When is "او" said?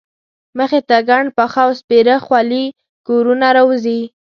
1.65-1.71